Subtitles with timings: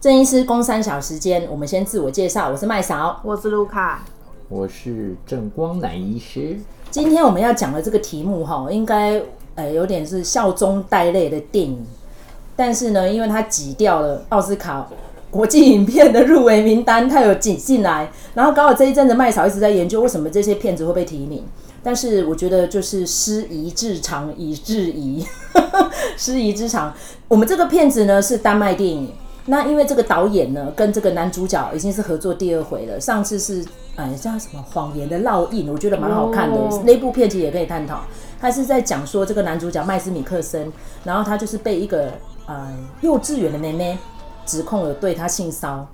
[0.00, 4.02] 郑医师公三小时间，我们先自我介绍，我是麦嫂，我是卢卡，
[4.48, 6.56] 我是郑光南医师。
[6.90, 9.20] 今天我们要讲的这个题目哈，应该
[9.56, 11.84] 呃有点是笑中带泪的电影，
[12.56, 14.88] 但是呢，因为它挤掉了奥斯卡
[15.30, 21.44] 国际影片的入围名单，它有挤进来，然后刚好这一阵子麦嫂一直在研究为什么这些片子会被提名。
[21.82, 25.26] 但是我觉得就是失仪之长以制夷，
[26.16, 26.94] 失仪之长。
[27.28, 29.12] 我们这个片子呢是丹麦电影，
[29.50, 33.66] 那因为这个导演呢跟这个男主角已经是合作第二回了，上次是
[33.96, 36.56] 哎叫什么谎言的烙印，我觉得蛮好看的。
[36.56, 38.02] 哦、那部片其实也可以探讨，
[38.40, 42.12] 他是在讲说这个男主角麦斯米克森，然后他就是被一个
[42.46, 43.98] 呃幼稚园的妹妹
[44.46, 45.84] 指控了对他性骚。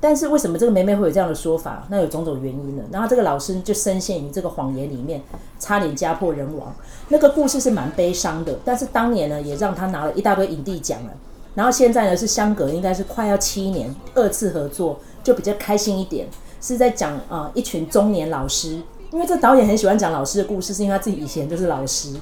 [0.00, 1.86] 但是为什么这个妹妹会有这样的说法？
[1.88, 2.82] 那有种种原因呢。
[2.90, 5.22] 然后这个老师就深陷于这个谎言里面，
[5.60, 6.74] 差点家破人亡。
[7.08, 11.10] 那个故事是蛮悲伤的，但是当年呢，也让他拿了一大堆影帝奖了。
[11.54, 16.28] 然后现在呢，是相隔应该是快要七年，二次合作就比较开心一点，
[16.60, 18.80] 是在讲啊、一群中年老师。
[19.12, 22.14] 因为这导演很喜欢讲老师的故事，是因为他自己以前就是老师。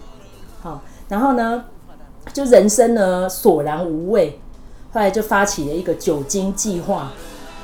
[0.60, 1.64] 好，然后呢，
[2.34, 4.38] 就人生呢索然无味，
[4.92, 7.10] 后来就发起了一个酒精计划。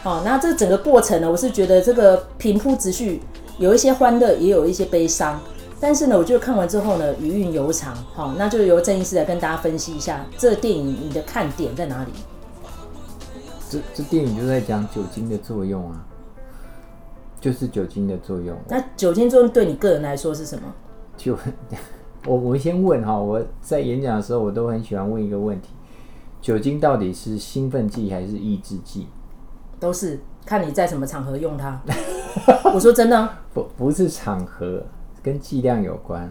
[0.04, 3.20] 哦，那这整个过程呢，我是觉得这个平铺直叙，
[3.58, 5.38] 有一些欢乐，也有一些悲伤。
[5.80, 7.94] 但是呢，我觉得看完之后呢，余韵悠长。
[8.14, 12.10] 好，那就由郑医师来跟大家分析一下这电影你的看点在哪里？
[13.70, 16.04] 这这电影就在讲酒精的作用啊，
[17.40, 18.56] 就是酒精的作用。
[18.68, 20.62] 那酒精作用对你个人来说是什么？
[21.16, 21.36] 就
[22.26, 25.68] 我我先问哈，我在演讲的时候，我都很喜欢问一个问题：
[26.40, 29.06] 酒精到底是兴奋剂还是抑制剂？
[29.78, 31.80] 都是看你在什么场合用它。
[32.74, 34.82] 我说真的、啊，不不是场合，
[35.22, 36.30] 跟剂量有关。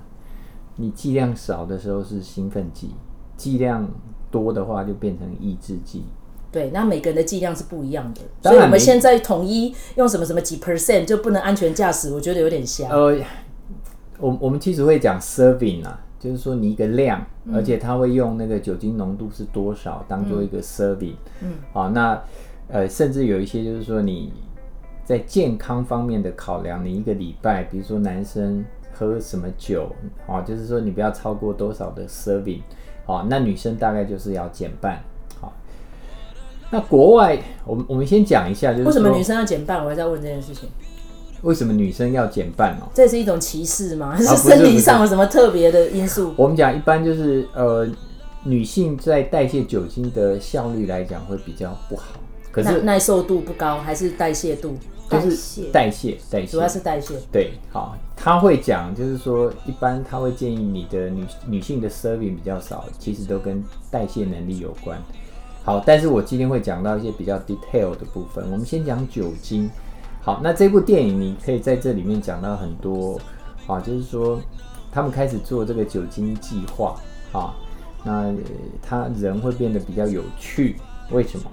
[0.75, 2.91] 你剂量少的时候是兴奋剂，
[3.35, 3.87] 剂量
[4.29, 6.03] 多的话就变成抑制剂。
[6.51, 12.89] 对，那每个人的剂量是不一样的，所以我们现在统一用什么什么几 percent 就不能安全驾驶，我觉得有点瞎。
[12.89, 13.17] 呃，
[14.19, 21.15] 我我们其实会讲 serving 啊，就是说你一个量，嗯、而且他会用那个酒精浓度是多少当做一个 serving。
[21.41, 22.21] 嗯，好，那。
[22.69, 24.33] 呃，甚至有一些就是说你
[25.05, 28.61] 在健康方面的考量，你一个礼拜，比如说男生
[28.97, 29.91] 喝什么酒，
[30.27, 32.61] 啊，就是说你不要超过多少的 serving，
[33.05, 34.99] 啊，那女生大概就是要减半，
[35.39, 35.53] 好。
[36.71, 39.83] 那国外，我们我们先讲一下，就是为什么女生要减半？
[39.83, 40.67] 我还在问这件事情。
[41.43, 42.89] 为什么女生要减半哦？
[42.95, 44.15] 这是一种歧视吗？
[44.15, 46.33] 还是生理上有什么特别的因素？
[46.35, 47.87] 我们讲一般就是呃，
[48.43, 52.05] 女性在代谢酒精的效率来讲会比较不好。
[52.57, 54.75] 可是耐受度不高，还是代谢度？
[55.07, 57.13] 就是代谢，代谢，主要是代谢。
[57.31, 64.99] 对，好，他会讲，就是说，一般他会建议你的女女性的 serving 比较少，其实都跟代谢能力有关。
[65.63, 68.43] 好，但是我今天会讲到一些比较 detail 的部分。
[68.51, 69.69] 我们先讲酒精。
[70.23, 73.21] 好，那这部电影你可以在这里面讲到很多，
[73.67, 74.41] 啊，就是说
[74.91, 76.99] 他们开始做这个酒精计划，
[77.31, 77.53] 啊，
[78.03, 78.33] 那
[78.81, 80.75] 他人会变得比较有趣，
[81.11, 81.45] 为什么？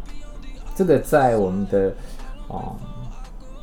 [0.75, 1.95] 这个在我们的
[2.49, 2.75] 哦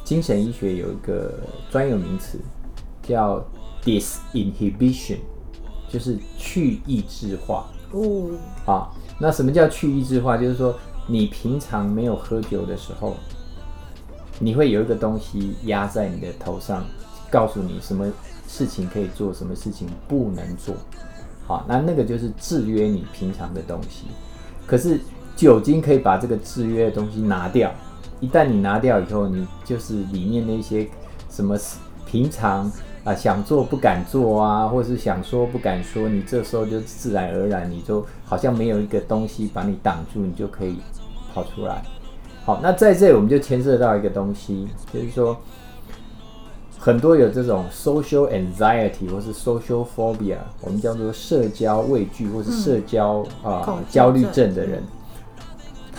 [0.03, 1.33] 精神医学有一个
[1.69, 2.39] 专有名词
[3.03, 3.45] 叫
[3.83, 5.17] disinhibition，
[5.89, 7.67] 就是去抑制化。
[7.91, 8.31] 哦，
[8.65, 10.37] 好，那什么叫去抑制化？
[10.37, 10.73] 就是说
[11.07, 13.17] 你平常没有喝酒的时候，
[14.39, 16.85] 你会有一个东西压在你的头上，
[17.29, 18.09] 告诉你什么
[18.47, 20.73] 事情可以做，什么事情不能做。
[21.45, 24.05] 好，那那个就是制约你平常的东西。
[24.65, 24.99] 可是。
[25.41, 27.71] 酒精可以把这个制约的东西拿掉，
[28.19, 30.87] 一旦你拿掉以后，你就是里面那些
[31.31, 31.57] 什么
[32.05, 40.75] 平常啊、呃、想做不敢做啊，或是想说不敢说，你这时候就自然而然你就好像没有一个东西把你挡住，你就可以
[41.33, 41.81] 跑出来。
[42.45, 45.35] 好，那在这里我们就牵涉到一个东西，就是说
[46.77, 54.83] 很多有这种 social anxiety 或是 social phobia，我们叫做社交畏惧或是社交啊、嗯呃、焦虑症的人。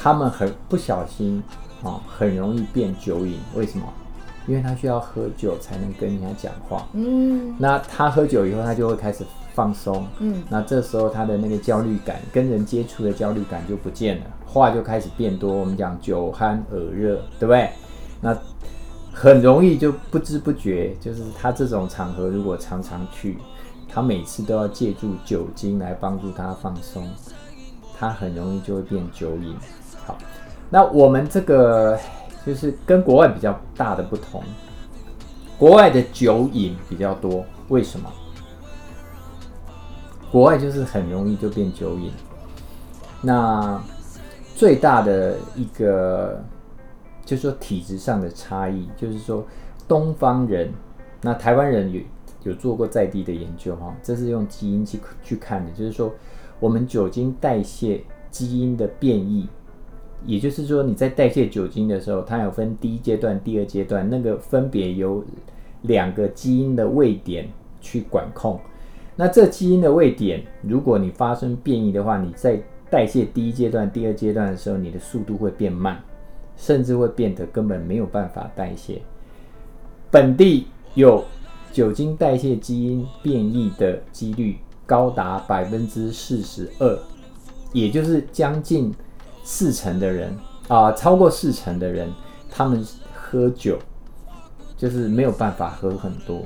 [0.02, 1.40] 他们很不小心
[1.84, 3.38] 啊，很容易变酒瘾。
[3.54, 3.84] 为什么？
[4.48, 6.84] 因为他需要喝酒才能跟人家讲话。
[6.94, 10.04] 嗯，那他喝酒以后，他就会开始放松。
[10.18, 15.54] 嗯，那这时候他的那个焦虑感，跟人接触的焦虑感就不见了，话就开始变多。
[15.54, 17.70] 我们讲酒酣耳热，对不对？
[18.20, 18.36] 那
[19.12, 23.38] 很容易就不知不觉，就是他这种场合如果常常去，
[23.88, 27.08] 他每次都要借助酒精来帮助他放松，
[27.96, 29.54] 他很容易就会变酒瘾。
[30.06, 30.18] 好，
[30.70, 31.98] 那我们这个
[32.44, 34.42] 就是跟国外比较大的不同，
[35.58, 38.10] 国外的酒瘾比较多，为什么？
[40.30, 42.10] 国外就是很容易就变酒瘾。
[43.20, 43.80] 那
[44.56, 46.42] 最大的一个，
[47.24, 49.46] 就是说体质上的差异，就是说
[49.86, 50.72] 东方人，
[51.20, 52.00] 那台湾人有
[52.44, 56.12] 有做过在地的研究哈，这是用基因去去看的，就是说
[56.58, 59.46] 我们酒精代谢基因的变异，
[60.24, 65.24] 也就是说你在代谢酒精的时候，它有分第一阶段、第二阶段，那个分别由
[65.82, 67.48] 两个基因的位点
[67.80, 68.58] 去管控。
[69.14, 72.58] 那这基因的位点，如果你发生变异的话，你在
[72.88, 76.02] 代谢第一阶段、第二阶段的时候，你的速度会变慢，
[76.56, 79.02] 甚至会变得根本没有办法代谢。
[80.10, 81.24] 本地有
[81.72, 86.98] 酒精代谢基因变异的几率高达百分之四十二，
[87.72, 88.92] 也就是将近
[89.42, 90.36] 四成的人
[90.68, 92.08] 啊、超过四成的人，
[92.50, 92.84] 他们
[93.14, 93.78] 喝酒
[94.76, 96.40] 就是没有办法喝很多。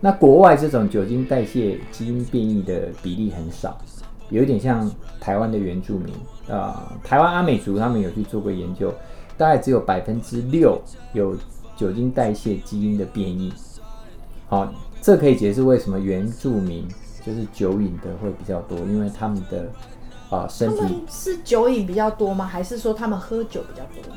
[0.00, 3.76] 那国外这种酒精代谢基因变异的比例很少，
[4.30, 4.88] 有一点像
[5.18, 6.14] 台湾的原住民
[6.54, 8.94] 啊、台湾阿美族他们有去做过研究，
[9.36, 10.80] 大概只有百分之六
[11.14, 11.36] 有
[11.76, 13.52] 酒精代谢基因的变异。
[14.48, 14.72] 好，
[15.02, 16.86] 这可以解释为什么原住民
[17.26, 19.66] 就是酒瘾的会比较多，因为他们的
[20.30, 22.46] 啊、呃、身体是酒瘾比较多吗？
[22.46, 24.14] 还是说他们喝酒比较多？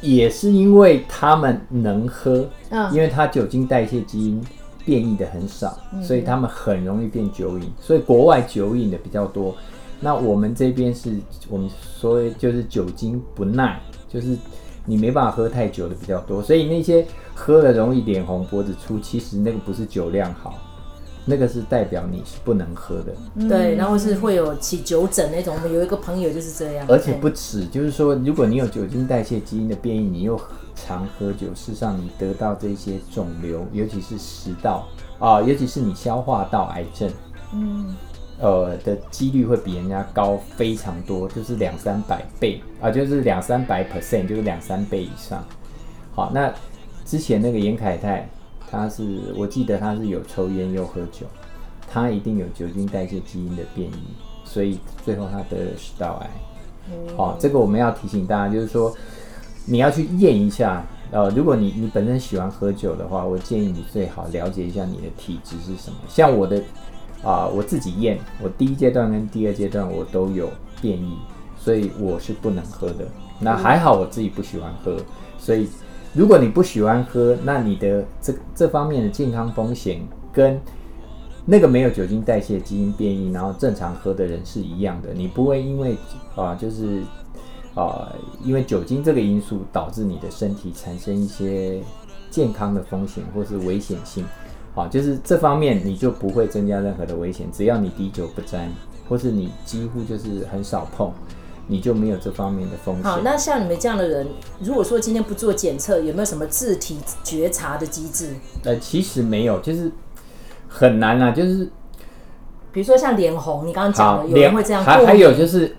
[0.00, 4.44] 也是因为他们能喝，嗯，因为他酒精代谢基因。
[4.86, 9.56] 变异的很少，所以他们很容易变酒瘾，所以国外酒瘾的比较多。
[9.98, 11.16] 那我们这边是
[11.48, 13.80] 我们所谓就是酒精不耐，
[14.10, 14.36] 就是
[14.84, 16.42] 你没办法喝太久的比较多。
[16.42, 20.58] 所以那些喝了容易脸红脖子粗，其实那个不是酒量好，
[21.24, 23.48] 那个是代表你是不能喝的。
[23.48, 25.54] 对，然后是会有起酒疹那种。
[25.54, 30.40] 我们有一个朋友就是这样，而且不止，就是说如果你有酒精代谢基因的变异，你又
[30.74, 34.86] 常喝酒，事实上你得到这些肿瘤，尤其是食道
[35.18, 37.10] 啊，尤其是你消化道癌症，
[37.52, 37.96] 嗯，
[38.40, 45.42] 呃的几率会比人家高非常多，就是两三百倍啊，就是两三百 percent，就是两三倍以上。
[46.14, 46.52] 好，那
[47.04, 48.28] 之前那个严凯泰，
[48.74, 51.26] 他是我记得他是有抽烟又喝酒，
[51.88, 53.94] 他一定有酒精代谢基因的变异，
[54.44, 56.30] 所以最后他得了食道癌。
[57.16, 58.94] 哦，这个我们要提醒大家，就是说。
[59.66, 65.96] 你要去验一下，呃，如果你你本身喜欢喝酒的话，我建议你最好了解一下你的体质是什么。
[66.06, 66.58] 像我的，
[67.22, 70.50] 啊、呃，我自己验，我第一阶段跟第二阶段我都有
[70.82, 71.16] 变异，
[71.56, 73.06] 所以我是不能喝的。
[73.40, 74.98] 那还好我自己不喜欢喝，
[75.38, 75.66] 所以
[76.14, 80.00] 如果你不喜欢喝，那你的这这方面的健康风险
[80.32, 80.60] 跟
[81.44, 85.96] 那个没有酒精代谢基因变异，然后正常喝的人是一样的，你不会因为
[86.34, 87.02] 啊、就是。
[87.76, 88.08] 啊、
[88.44, 91.80] 因为酒精这个因素导致你的身体产生一些
[92.30, 94.24] 健康的风险或是危险性，
[94.76, 98.70] 啊，就是这方面你就不会增加任何的危险，只要你滴酒不沾，
[99.08, 101.10] 或是你几乎就是很少碰，
[101.66, 103.04] 你就没有这方面的风险。
[103.04, 104.26] 好，那像你们这样的人，
[104.60, 108.34] 如果说今天不做检测，有没有什么自体觉察的机制？
[108.64, 109.90] 呃，其实没有，就是
[110.68, 111.68] 很难啊，就是
[112.72, 115.74] 比如说像脸红，你刚刚讲的，有人会这样，还还有就是。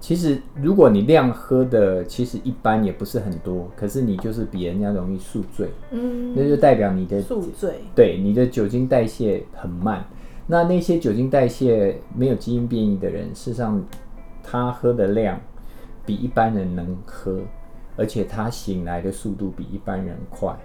[0.00, 10.06] 其实，如果你量喝的其实一般也不是很多，可是你就是比人家容易宿醉，嗯，那就代表你的宿醉，对，你的酒精代谢很慢。
[10.46, 13.84] 那那些酒精代谢没有基因变异的人，事实上
[14.50, 15.38] 他喝的量
[16.06, 17.40] 比一般人能喝，
[17.96, 20.56] 而且他醒来的速度比一般人快。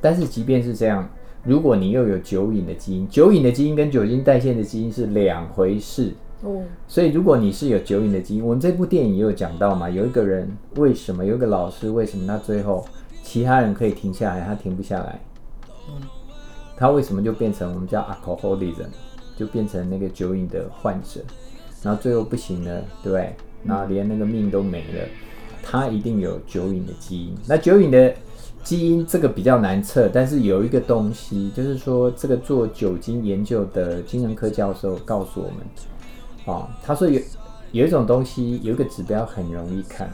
[0.00, 1.08] 但是即便是这样，
[1.42, 6.12] 如果你又有酒瘾的基因，酒瘾的基因跟酒精代谢的基因是两回事。
[6.42, 12.86] 哦，所以如果你是有酒瘾的基因，我们这部电影也有讲到嘛，有一个人为什么，有一个老师为什么他最后
[13.24, 15.20] 其他人可以停下来，他停不下来？
[15.88, 16.00] 嗯，
[16.76, 18.86] 他为什么就变成我们叫 alcoholism，
[19.36, 21.20] 就变成那个酒瘾的患者，
[21.82, 23.34] 然后最后不行了，对不对？
[23.64, 25.08] 然后连那个命都没了，
[25.62, 27.36] 他一定有酒瘾的基因。
[27.46, 28.14] 那酒瘾的
[28.62, 35.56] 基因这个比较难测，但是有一个东西，就是说这个做酒精研究的精神科教授告诉我们。
[36.46, 37.20] 哦，他说有
[37.72, 40.08] 有一种东西，有一个指标很容易看，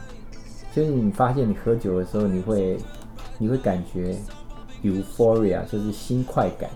[0.74, 2.76] 就是你发现你喝酒的时候，你会
[3.38, 4.16] 你会感觉
[4.82, 6.70] euphoria，就是心快感，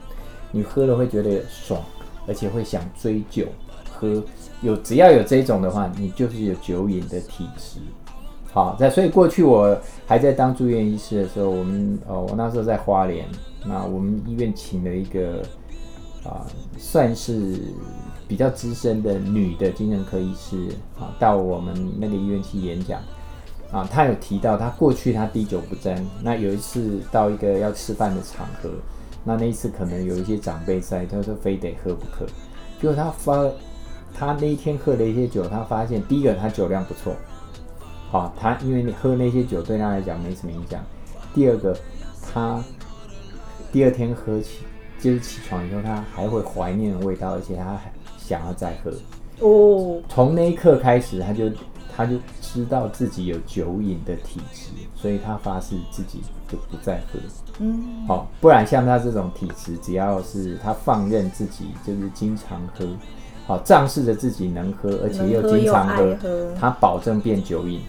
[0.53, 1.83] 你喝了会觉得爽，
[2.27, 3.47] 而且会想追酒
[3.91, 4.23] 喝。
[4.63, 7.81] 有只要有这种的话，你就是有酒瘾的体质。
[8.53, 13.27] 好，在所以过去我还在当住院医师的时候，我们哦，我那时候在花莲，
[13.65, 15.43] 那我们医院请了一个
[16.25, 16.47] 啊，
[16.77, 17.59] 算是。
[18.29, 20.69] 比较资深的女的精神科医师
[21.01, 23.01] 啊，到我们那个医院去演讲
[23.73, 28.69] 啊，她有提到她过去她滴酒不沾，那有一次到一个要吃饭的场合，
[29.25, 32.27] 那那一次可能有一些长辈在，她说非得喝不可，
[32.79, 33.51] 结果她发，
[34.15, 37.15] 她那一天喝了一些酒，他发现第一个他酒量不错，
[38.11, 40.81] 好，他因为你喝那些酒对他来讲没什么影响。
[41.35, 41.77] 第二个，
[42.33, 42.63] 他
[43.71, 44.61] 第二天喝起
[44.99, 48.91] 就是起床以后，他还会怀念的味道，而且他还想要再喝。
[49.41, 51.49] 哦，从那一刻开始，他就
[51.97, 57.21] 他就知道自己有酒瘾的体质，所以他发誓自己就不再喝。
[57.61, 62.85] 嗯，好，不然像他这种体质，只要是他放任自己，就是经常喝，
[63.49, 66.15] 好，仗势着自己能喝，而且又经常喝，
[66.61, 67.81] 他保证变酒瘾。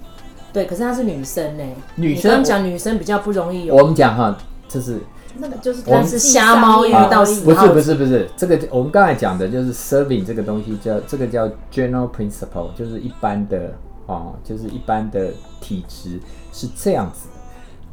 [0.53, 1.63] 对，可是她是女生呢，
[1.95, 4.37] 女生讲女生比较不容易有，我们讲哈，
[4.69, 4.99] 这是
[5.37, 13.73] 那个就是我们是瞎猫遇到死不是不是不是这个，我们刚才讲的就是 serving 这个东西叫这个叫 general principle，就是一般的
[14.05, 15.27] 哦，就是一般的
[15.59, 16.19] 体质
[16.53, 17.27] 是这样子。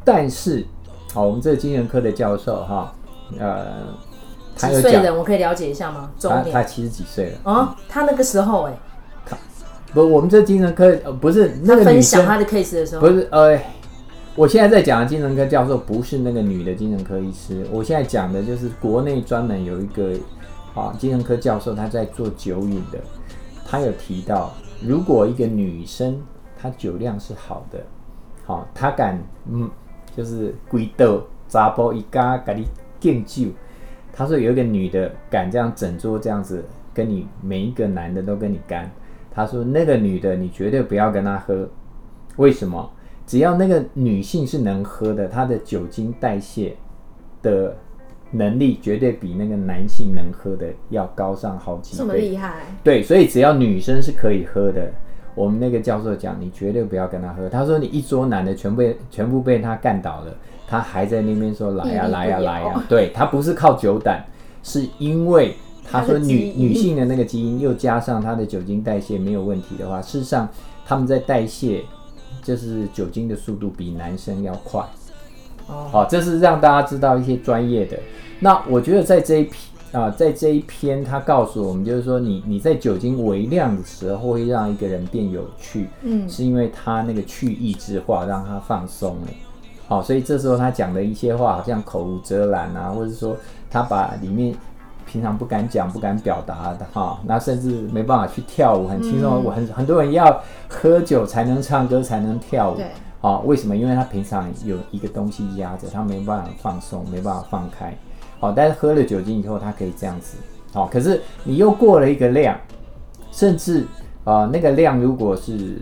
[0.04, 0.64] 但是，
[1.12, 2.94] 好、哦，我们这个精神科的教授哈，
[3.38, 3.66] 呃，
[4.56, 6.10] 他有几岁人，我可以了解一下吗？
[6.18, 7.38] 中年他他七十几岁了。
[7.44, 8.72] 哦，他那个时候哎，
[9.92, 13.58] 不，我们这精神科呃不是那他分个女生，享他的 case 的时候，不是呃，
[14.34, 20.12] 我现在在讲的精神科教授不是那个女的精神科医师，我现在讲的就是国内专门有一个
[20.74, 22.98] 啊精神科教授，他在做酒瘾的，
[23.64, 26.20] 他有提到，如果一个女生
[26.58, 27.78] 她酒量是好的，
[28.44, 29.70] 好、哦，她敢嗯，
[30.16, 32.66] 就是鬼斗查甫一家给你
[32.98, 33.48] 敬酒，
[34.16, 38.90] 他说有一个女的敢这样整桌这样子跟你每一个男的都跟你干。
[39.30, 41.68] 他说：“那个女的，你绝对不要跟她喝。
[42.36, 42.90] 为什么？
[43.26, 46.74] 只要那个女性是能喝的，她的酒精代谢
[47.42, 47.76] 的
[48.30, 51.98] 能力绝对比那个男性能喝的要高上好几倍。
[51.98, 52.62] 这么厉害？
[52.82, 54.90] 对，所以只要女生是可以喝的，
[55.34, 57.46] 我们那个教授讲，你绝对不要跟她喝。
[57.46, 60.34] 他说你一桌男的全被全部被她干倒了，
[60.66, 62.84] 他还在那边说来呀、啊、来呀、啊、来呀、啊。
[62.88, 64.24] 对，他不是靠酒胆，
[64.62, 65.54] 是因为。”
[65.88, 70.48] 他说女：“女女性的那个基因，又加上她的酒精代谢没有问题的话，事实上
[70.84, 71.84] 他们在代谢
[72.42, 74.80] 就是酒精的速度比男生要快。
[75.68, 77.96] 哦，好，这是让大家知道一些专业的。
[78.40, 79.56] 那我觉得在这一篇
[79.92, 89.28] 啊，在这一篇，他告诉我们就是说，你你在酒精微量的时候会让一个人变有趣，嗯，是因为他那个去抑制化让他放松了。
[89.88, 93.36] 好，所以这时候他讲的一些话，好像口无遮拦啊，或者说
[93.70, 94.54] 他把里面。”
[95.08, 99.44] 平常不敢讲、不敢表达的哈，那甚至没办法去跳舞，很轻松。
[99.44, 102.76] 我、嗯、很很多人要喝酒才能唱歌，才能跳舞。
[102.76, 102.90] 对，
[103.20, 103.76] 好，为什么？
[103.76, 107.96] 因为他平常有一个东西压着，他没办法放松，没办法放开。
[108.40, 110.36] 好，但是喝了酒精以后，他可以这样子。
[110.72, 112.58] 好，可是你又过了一个量，
[113.30, 113.82] 甚至
[114.24, 115.80] 啊、呃，那个量如果是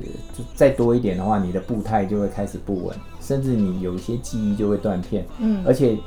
[0.54, 5.26] 再多一点的话，你的步态就会开始不稳，甚至你有一些记忆就会断片。
[5.38, 5.98] 嗯，而且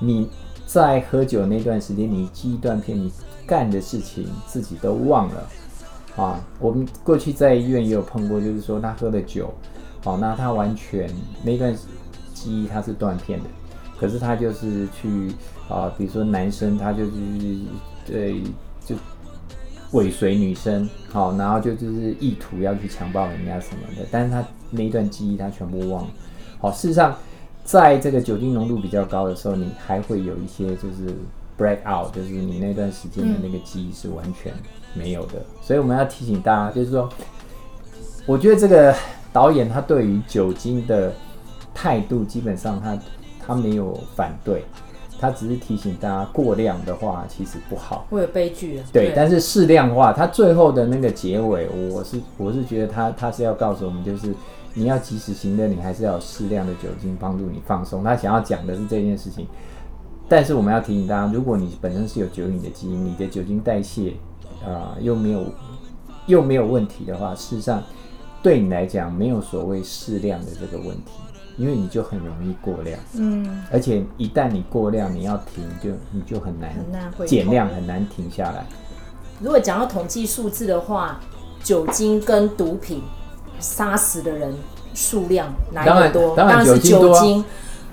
[0.00, 0.28] 你。
[0.68, 3.10] 在喝酒那段时间，你记忆断片，你
[3.46, 5.48] 干的事情自己都忘了
[6.16, 6.44] 啊！
[6.58, 9.54] 我们过去在医院也有碰过，就是说他喝了酒，
[10.02, 11.08] 好、啊，那他完全
[11.44, 11.72] 那段
[12.34, 13.46] 记忆他是断片的，
[13.96, 15.30] 可是他就是去
[15.68, 17.12] 啊，比如说男生他就是
[18.04, 18.42] 对
[18.84, 18.96] 就
[19.92, 26.10] 尾随女生，好、啊，然后就就是意图要去强暴人家什么的，但是他那一段记忆他全部忘了，
[26.58, 27.16] 好、啊，事实上。
[27.64, 31.12] 在这个酒精浓度比较高的时候，你还会有一些就是
[31.58, 34.52] break out，就是你那段时间的那个记忆是完全
[34.94, 35.32] 没有的。
[35.40, 35.44] 嗯。
[35.60, 37.08] 所以我们要提醒大家，就是说，
[38.24, 38.94] 我觉得这个
[39.32, 41.12] 导演他对于酒精的
[41.74, 42.96] 态度，基本上他
[43.44, 44.64] 他没有反对，
[45.18, 48.84] 他只是提醒大家过量的话其实不好，会有悲剧啊。
[48.92, 54.32] 对，但是适量化，他最后的那个结尾，我是我是觉得他他是要告诉我们，就是。
[54.78, 58.04] 你要及时行乐，你还是要有适量的酒精帮助你放松。
[58.04, 59.46] 他想要讲的是这件事情，
[60.28, 64.12] 但是我们要提醒大家，如果你本身是有酒瘾的基因，你的酒精代谢
[64.62, 65.46] 啊、又没有
[66.26, 67.82] 又没有问题的话，事实上
[68.42, 71.12] 对你来讲没有所谓适量的这个问题，
[71.56, 73.00] 因为你就很容易过量。
[73.14, 76.74] 嗯，而且一旦你过量，你要停就你就很难
[77.26, 78.66] 减量，很难停下来。
[79.40, 81.18] 如果讲到统计数字的话，
[81.62, 83.00] 酒精跟毒品。
[83.58, 84.54] 杀死的人
[84.94, 86.36] 数量哪一个多？
[86.36, 87.44] 当然，是酒精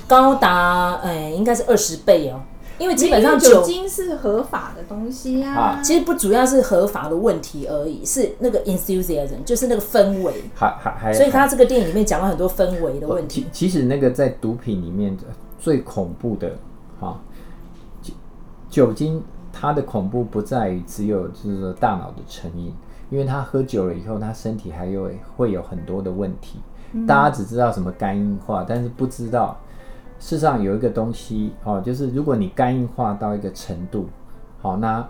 [0.07, 2.41] 高达，哎，应该是二十倍哦。
[2.79, 5.81] 因为基本上酒精是合法的东西啊，啊。
[5.81, 10.33] 其实不主要是合法的问题而已，是那个 enthusiasm，就是那个氛围。
[10.55, 11.13] 还还还。
[11.13, 13.45] 所以他这个电影里面讲了很多氛围的问题。
[13.51, 15.15] 其实那个在毒品里面
[15.59, 16.51] 最恐怖的，
[16.99, 17.21] 哈，
[18.01, 18.13] 酒
[18.69, 22.73] 酒精它的恐怖不在于只有就是说大脑的成瘾。
[23.13, 26.57] 因为他喝酒了以后，他身体还有会有很多的问题。
[27.05, 29.55] 大家只知道什么肝硬化，但是不知道，
[30.19, 34.09] 世上有一个东西哦，就是如果你肝硬化到一个程度，
[34.63, 35.07] 好，那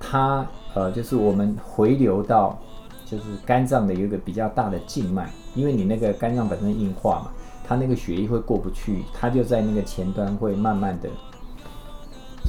[0.00, 2.58] 它呃，就是我们回流到，
[3.04, 7.30] 就就是肝脏的有一个比较大的静脉，因为你那个肝脏本身硬化嘛，
[7.62, 11.10] 它那个血液会过不去，它就在那个前端会慢慢的，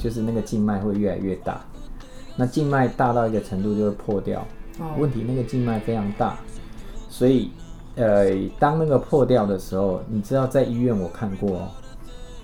[0.02, 1.60] 就是那个静脉会越来越大，
[2.34, 4.42] 那静脉大到一个程度就会破掉。
[4.78, 6.38] 哦，问题那个静脉非常大，
[7.08, 7.50] 所以
[7.96, 11.68] 呃，当那个破掉的时候，你知道在医院我看过哦，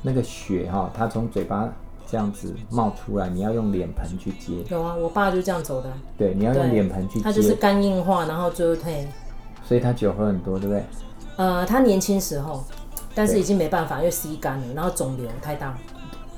[0.02, 1.72] 那个血哈，它从嘴巴。
[2.04, 4.62] 这样子冒出来，你要用脸盆去接。
[4.68, 5.90] 有啊，我爸就这样走的。
[6.18, 7.24] 对，你要用脸盆去接。
[7.24, 9.08] 他就是肝硬化，然后最后退。
[9.66, 10.84] 所以他酒喝很多，对不对？
[11.36, 12.62] 呃，他年轻时候，
[13.14, 15.74] 但是已经没办法，因为吸肝了，然后肿瘤太大。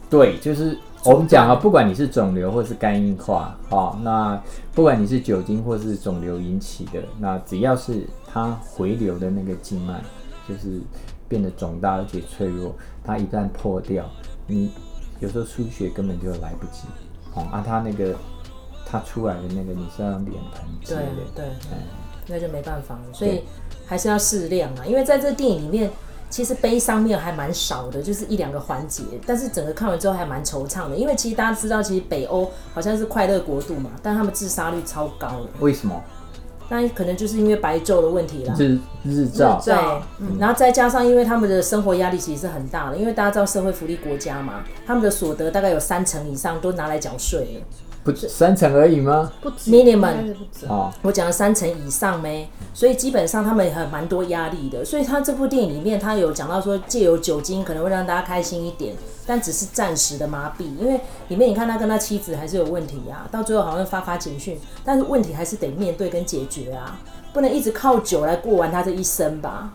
[0.08, 4.40] 对，就是我们讲啊，不管你是肿瘤或是肝硬化，哦，那
[4.72, 10.00] 不管你是酒精或是肿瘤引起的，那只要是它回流的那个静脉，
[10.48, 10.80] 就是
[11.28, 14.04] 变得肿大而且脆弱，它一旦破掉，
[14.46, 14.70] 你。
[15.20, 16.82] 有时候输血根本就来不及，
[17.34, 18.14] 哦啊，它那个
[18.84, 21.02] 它出来的那个你是要用脸盆接的，
[21.34, 21.78] 对对，嗯，
[22.26, 23.44] 那就没办法了，所以
[23.86, 24.84] 还是要适量啊。
[24.84, 25.90] 因为在这电影里面，
[26.34, 30.96] 其实悲伤面还蛮少的，就是一两个环节，但是整个看完之后还蛮惆怅的。
[30.96, 35.46] 因为其实大家知道，其实北欧好像是快乐国度嘛，但他们自杀率超高的。
[35.60, 36.02] 为什么？
[36.68, 39.72] 那可能就是因为白昼的问题啦，日日照，对，
[40.18, 47.66] 嗯、然后再加上因为他们的生活压力其实是很大的，因为大家知道社会福利国家嘛，他们的所得大概有三成以上都拿来缴税了。
[48.04, 49.32] 不止三层而已吗？
[49.40, 50.34] 不止，minimum
[50.68, 54.84] 哦，我讲了三层以上没，所以基本上他们也很蛮多压力的。
[54.84, 58.94] 所以他这部电影里面，他有讲到说，借由酒精可能会让大家开心一点，
[59.26, 60.64] 但只是暂时的麻痹。
[60.78, 67.00] 因为里面你看他跟他妻子还是有问题啊，到最后好像发发简讯，但是问题还是得面对跟解决啊，
[67.32, 69.72] 不能一直靠酒来过完他这一生吧？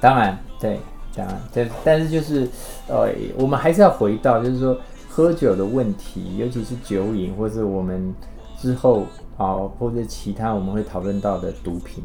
[0.00, 0.80] 当然，对，
[1.14, 2.48] 当然，对但是就是，
[2.88, 4.74] 呃，我们还是要回到，就是说。
[5.12, 8.14] 喝酒的问题，尤其是酒瘾，或是我们
[8.56, 9.04] 之后
[9.36, 12.04] 啊，或者其他我们会讨论到的毒品，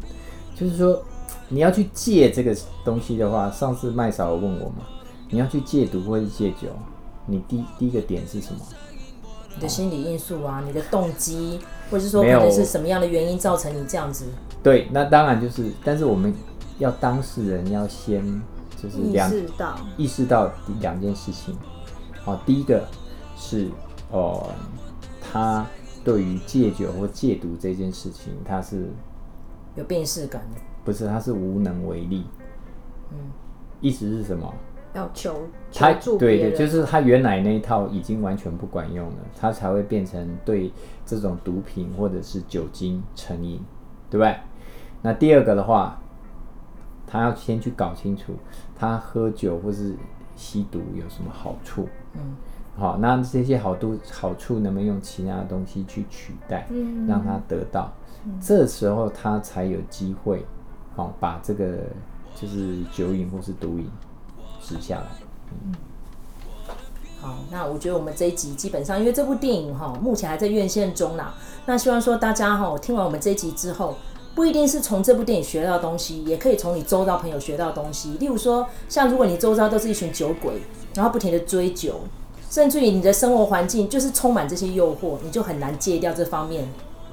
[0.55, 0.99] 就是说
[1.47, 4.77] 你要去戒这个东西的话，上次麦嫂问我嘛，
[5.29, 6.67] 你要去戒毒或是戒酒，
[7.27, 8.59] 你第第一个点是什么？
[9.53, 11.59] 你的心理因素啊，你的动机，
[11.91, 14.25] 或者是说可能是什么样的原因造成你这样子？
[14.63, 16.33] 对，那当然就是，但是我们
[16.79, 18.19] 要当事人要先
[18.81, 21.55] 就是两意识到意识到两件事情。
[22.25, 22.83] 好，第一个
[23.37, 23.69] 是
[24.11, 24.49] 哦，
[25.21, 25.63] 他
[26.03, 28.89] 对于戒酒或戒毒这件事情，他是
[29.75, 32.25] 有辨识感的，不是，他是无能为力。
[33.11, 33.17] 嗯，
[33.79, 34.51] 意思是什么？
[34.95, 35.35] 要求
[35.71, 40.73] 他对对，就是他原来那一套已经完全不管用了，他才会变成对
[41.05, 43.61] 这种毒品或者是酒精成瘾，
[44.09, 44.35] 对不对？
[45.03, 46.01] 那第二个的话，
[47.05, 48.33] 他要先去搞清楚，
[48.75, 49.95] 他喝酒或是
[50.35, 51.87] 吸毒有什么好处。
[52.17, 52.35] 嗯，
[52.77, 57.91] 好，那这些好多好处能不能用其他的东西去取代，嗯，让他得到，
[58.25, 60.45] 嗯，这时候他才有机会，
[60.95, 61.77] 好，把这个
[62.35, 63.89] 就是酒瘾或是毒瘾
[64.61, 65.05] 止下来。
[65.51, 65.73] 嗯，
[67.21, 71.33] 好，那我觉得我们这一集基本上，因为这部电影哈，目前还在院线中啦。
[71.65, 73.95] 那希望说大家哈，听完我们这一集之后，
[74.35, 78.17] 不一定是从这部电影学到东西，也可以从你周遭朋友学到东西。
[78.17, 80.61] 例如说，像如果你周遭都是一群酒鬼。
[80.95, 82.01] 然后不停的追求，
[82.49, 86.67] 甚至于你的生活环境就是充满这些诱惑，你就很难戒掉这方面。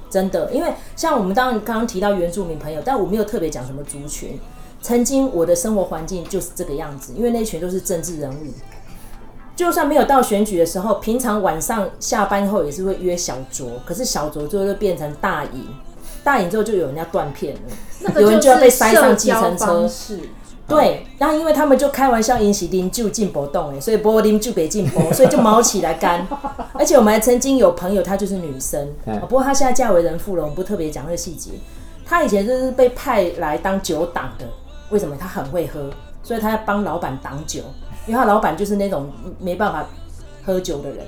[0.09, 4.39] 真的，因为像我们当然刚刚提到原住民朋友，但我没有特别讲什么族群。
[4.81, 8.53] 曾经我的生活环境就是这个样子，因为那群都是政治人物。
[9.55, 15.67] 就算没有到选举的时候，平常晚上下班后也是会约小酌，可是小酌最后就变成大饮，
[16.25, 17.61] 大饮之后就有人要断片了，
[18.01, 19.89] 那个、有人就要被塞上计程车。
[20.69, 26.27] 对，然后因为他们就开玩笑，引起啉酒进不动哎，所以不喝啉酒别进波， 所以就毛起来干。
[26.73, 28.89] 而且我们还曾经有朋友，她就是女生，
[29.29, 31.51] 不过她现在嫁为人妇了，我们不特别讲那个细节。
[32.07, 34.47] 她以前就是被派来当酒党的，
[34.91, 35.15] 为什么？
[35.19, 35.91] 她很会喝，
[36.23, 37.61] 所以她要帮老板挡酒，
[38.07, 39.85] 因为她老板就是那种没办法
[40.45, 41.07] 喝酒的人。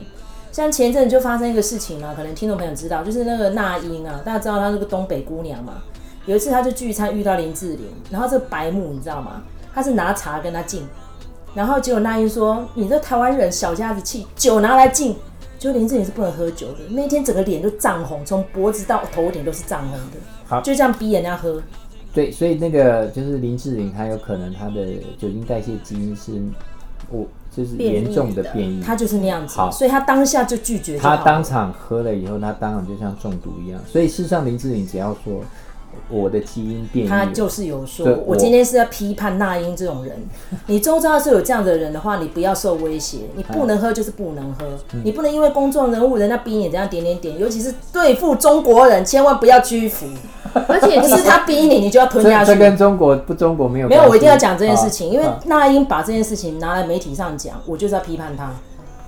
[0.52, 5.82] 像前阵子就发生一个事情啊，可能听众朋友知道，就是那个那英啊，大家知道她是个东北姑娘嘛。
[6.26, 9.42] 有一次他就聚餐遇到林志玲，然后这个白目你知道吗？
[9.74, 10.86] 他是拿茶跟他敬，
[11.52, 15.16] 然后结果那英说：“你这台湾人小家子气，酒拿来敬。”
[15.58, 20.18] 就林志玲是不能喝酒的，那天整个脸都涨红，从脖子到头顶都是涨红的。
[20.46, 21.60] 好，就这样逼人家喝。
[22.12, 24.86] 对，所以那个就是林志玲，她有可能她的
[25.18, 26.32] 酒精代谢基因是，
[27.10, 29.56] 我就是严重的变异，她就是那样子。
[29.56, 30.98] 好，所以她当下就拒绝。
[30.98, 33.80] 她当场喝了以后，她当场就像中毒一样。
[33.86, 35.42] 所以事实上，林志玲只要说。
[36.08, 40.16] 我的基因变异，他就是有说，对我今天是要批判那英这种人。
[40.66, 50.06] 你周遭是有这样的人的话，你不要受威胁，你不能喝就是不能喝，嗯、你不能因为公众人物人家逼你这样点点点，尤其是对付中国人，千万不要屈服。
[50.68, 52.52] 而且不是他逼你，你就要吞下去。
[52.52, 53.88] 这跟中国不中国没有。
[53.88, 58.52] 没有，我一定要讲这件事情，啊、因为那英把这件事情拿来媒体上讲，我就是要批判他。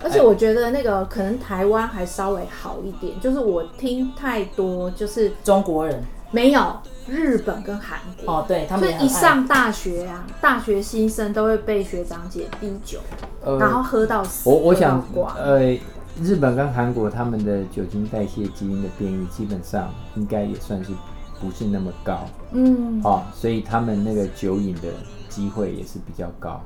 [0.02, 6.76] 而且我觉得那个可能台湾还稍微好一点，就是我听太多就是中国人没有
[7.08, 8.34] 日本跟韩国。
[8.34, 12.98] 哦，对他们一上大学啊，大学新生都会被学长姐逼酒，
[13.44, 14.48] 呃、然后喝到死。
[14.48, 15.02] 我我想
[15.36, 15.78] 呃，
[16.22, 20.92] 日本跟韩国他们的酒精代谢基因的变异基本上应该也算是
[21.40, 24.88] 不是那么高，嗯，哦，所以他们那个酒瘾的
[25.28, 26.60] 机会也是比较高，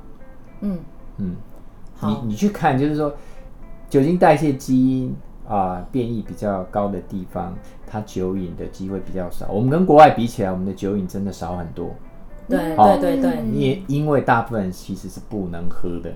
[0.61, 0.79] 嗯。
[1.19, 1.37] 嗯。
[2.03, 3.15] 你你去看，就是说
[3.91, 5.15] 酒精代谢基因
[5.51, 7.53] 啊、变异比较高的地方，
[7.85, 9.49] 它酒瘾的机会比较少。
[9.51, 11.91] 我们跟国外比起来，我们的酒瘾真的少很多。
[12.51, 16.11] 对对对对，因因为大部分人其实是不能喝的，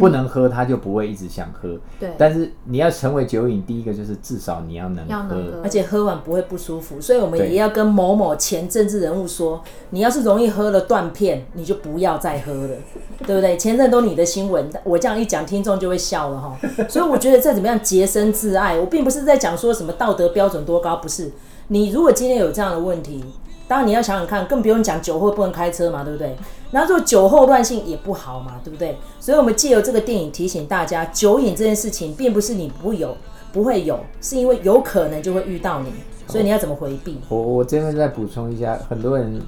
[0.00, 1.78] 不能喝他就不会一直想喝。
[2.00, 7.00] 对，但是你要成为酒瘾，第一个就是至少你要能喝，而且喝完不会不舒服。
[7.00, 12.76] 所以我们也要跟某某前政治人物说，你要是容易喝了断片，你就不要再喝了，
[13.26, 13.56] 对不对？
[13.56, 16.58] 前阵都你的新闻，我这样一讲，听众就会笑了哈。
[16.88, 21.30] 所以我觉得再怎么样洁身自爱，我并不是在讲说什么道德标准多高，不是。
[21.68, 23.24] 你如果今天有这样的问题。
[23.68, 26.36] 当然你要想想看，更不用讲酒后不能开车嘛，对不对？
[26.70, 28.96] 然后说酒后乱性也不好嘛，对不对？
[29.18, 33.16] 所以，我们借由这个电影提醒大家，酒瘾这件事情，并不是你不有
[33.52, 35.92] 不会有，是因为有可能就会遇到你，
[36.28, 37.18] 所以你要怎么回避？
[37.28, 39.40] 我我这边再补充一下，很多人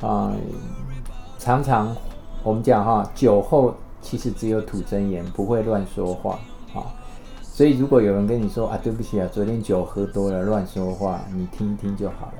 [0.00, 0.32] 啊、
[1.38, 1.94] 常常
[2.42, 6.38] 我们讲哈，酒后其实只有吐真言，不会乱说话
[6.74, 6.80] 啊。
[7.42, 12.32] 所以，如果有人跟你说啊，对不起啊，昨天酒喝多了乱说话，你听一听就好了。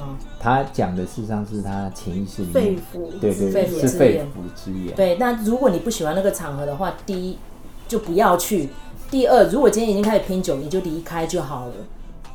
[0.00, 4.94] 嗯，他讲的事实上是他潜意识里面，肺腑对对对，是肺腑之言。
[4.94, 7.38] 对，那如果你不喜欢那个场合的话，第一
[7.86, 8.68] 就不要去；
[9.10, 11.72] 第二，如果今天已经开始拼酒，你就离开就好了。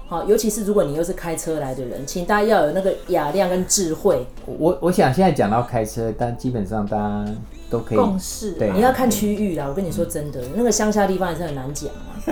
[0.07, 4.25] 好，尤其是如果你又是开车来的人，请大家要有那个雅量跟智慧。
[4.45, 7.25] 我我想现在讲到开车，但基本上大家。
[7.73, 9.65] 都可以共识，对，你要看区域啦。
[9.67, 11.89] 我跟你说真的，那个乡下地方也是很难讲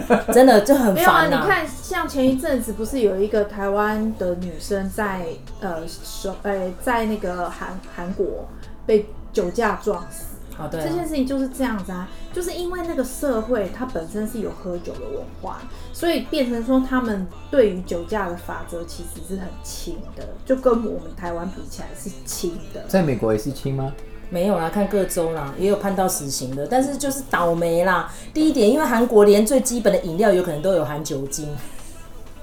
[0.08, 1.28] 啊， 真的就很烦啊。
[1.28, 5.26] 没有啊，你看，像前一阵子不是有一个台湾的女生在
[5.60, 8.48] 呃手呃在那个韩韩国
[8.86, 10.26] 被酒驾撞死。
[10.60, 10.84] 啊，对。
[10.84, 15.60] 这件事情就是这样子啊，就是因为那个社会它本身是有喝酒的文化，
[15.92, 22.84] 所以变成说他们对于酒驾的法则其实是很轻的，就跟我们台湾比起来是轻的。
[22.88, 23.92] 在美国也是轻吗？
[24.34, 28.10] 没有啦，看各州啦，也有判到死刑的，但是就是倒霉啦。
[28.34, 31.50] 第一点，因为韩国连最基本的饮料有可能都有含酒精，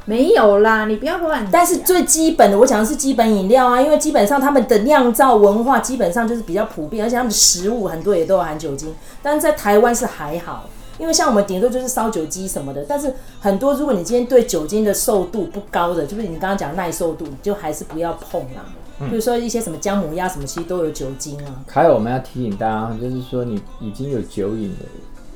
[0.05, 1.49] 没有啦，你不要乱。
[1.51, 8.95] 但是最基本的，我讲的是基本饮料啊，因为基本上他们的酿造文化基本上就是比较普遍，而且他们的食物很多也都有含酒精。
[9.23, 10.67] 但是在台湾是还好，
[10.99, 18.63] 因为像我们顶多就是烧酒鸡什么的，但是很多如果你今天对酒精的受度不高的，就是你刚刚讲耐受度，你就还是不要碰啦。
[18.99, 21.65] 比如说一些什么姜母鸭什么，其实都有酒精啊。
[21.69, 24.87] 还有我们要提醒大家，就是说你已经有酒瘾了，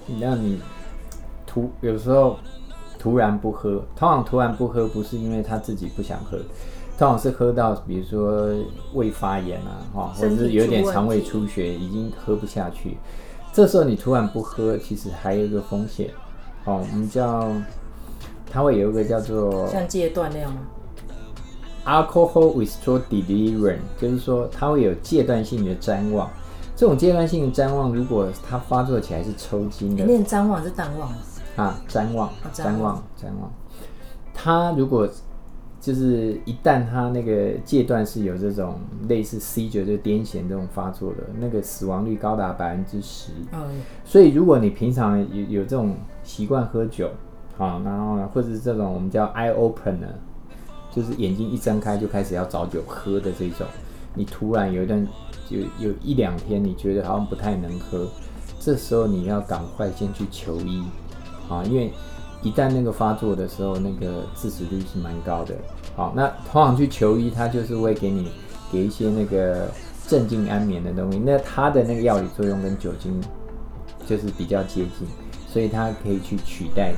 [0.07, 0.61] 你让你
[1.47, 2.37] 突有时候
[2.99, 6.39] 突然不喝，通常突然不喝不是因为他自己不想喝，
[6.99, 8.53] 通常是喝到比如说
[8.95, 12.97] 胃发炎啊，哈，或者是有点肠胃出血，已经喝不下去。
[13.53, 16.11] 这时候你突然不喝，其实还有一个风险，
[16.65, 17.49] 哦，我们叫
[18.51, 20.61] 它会有一个叫做像戒断那样吗
[21.85, 26.31] ？Alcohol withdrawal delirium，就是说它会有戒断性的譫妄。
[26.75, 31.09] 这种戒断性的譫妄，如果它发作起来是抽筋的，念譫妄是淡忘
[31.57, 33.53] 啊，譫妄，譫妄，譫妄。
[34.33, 35.09] 它如果
[35.81, 38.77] 就是一旦它那个戒断是有这种
[39.09, 43.33] 类似 seizure 就癫痫这种发作的，那个死亡率高达百分之十。
[43.53, 43.61] 嗯，
[44.05, 47.11] 所以如果你平常有有这种习惯喝酒，
[47.59, 50.15] 好，然后呢，或者是这种我们叫 eye opener。
[50.95, 53.67] 就是眼睛一睁开就开始要找酒喝的这种，
[54.15, 55.07] 你突然有一段
[55.49, 58.07] 有有一两天你觉得好像不太能喝，
[58.61, 60.83] 这时候你要赶快先去求医
[61.49, 61.91] 啊，因为
[62.43, 65.55] 一旦那个发作的时候，那个致死率是蛮高的。
[65.95, 68.31] 好，那通常去求医，他就是会给你
[68.71, 69.71] 给一些那个
[70.07, 73.19] 镇静安眠的东西，那它的那个药理作用跟酒精
[74.07, 75.07] 就是比较接近，
[75.49, 76.93] 所以它可以去取代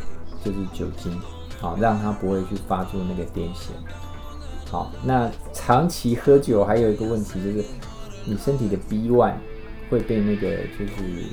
[0.44, 1.12] 就是酒精。
[1.60, 3.70] 好，让它不会去发出那个癫痫。
[4.70, 7.64] 好，那长期喝酒还有一个问题就是，
[8.24, 9.34] 你身体的 B1
[9.90, 11.24] 会被那个就是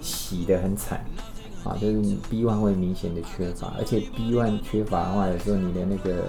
[0.00, 1.04] 洗得很惨。
[1.64, 6.24] 啊，就是你 B1 会明显的缺乏，而且 B1 缺乏的话，有时候你的那个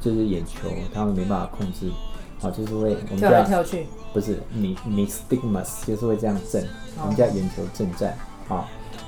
[0.00, 1.90] 就是眼球，它会没办法控制
[2.38, 6.64] 好，就是会我们跳来叫跳去，不是你你 nystagmus 就是会这样震，
[7.02, 8.16] 我们叫眼球震颤
[8.48, 8.64] 啊，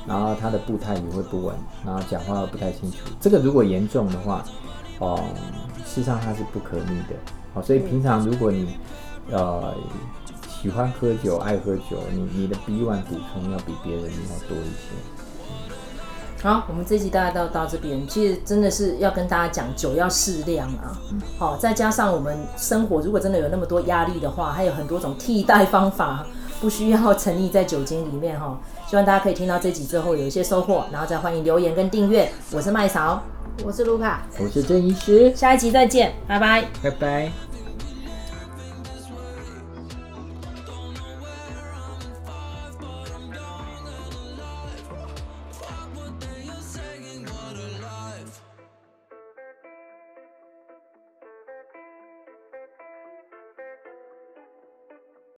[0.07, 2.99] 然后他的步态也会不稳，然后讲话不太清楚。
[3.21, 4.45] 这个如果严重的话，
[4.99, 5.23] 哦，
[5.85, 7.15] 事实上它是不可逆的。
[7.55, 8.77] 好，所以平常如果你
[9.31, 9.75] 呃
[10.61, 14.89] 喜欢喝酒、爱喝酒，你你的 B1 补充要比别人要多一些。
[16.43, 20.99] 好，我们这集大概到到这边，其实真的是要跟大家讲，酒要适量啊。
[21.39, 26.27] 好，再加上我们生活如果真的有那么多压力的话，还有很多种替代方法，
[26.63, 28.57] 不需要沉溺在酒精里面哈。
[28.89, 32.31] 希望大家可以听到这集之后有一些收获，然后再欢迎留言跟订阅。
[32.53, 33.21] 我是麦嫂，
[33.65, 37.52] 我是卢卡，我是郑医师，下一集再见，拜拜，拜拜。